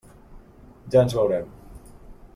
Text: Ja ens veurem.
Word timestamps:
Ja 0.95 1.03
ens 1.07 1.13
veurem. 1.19 1.47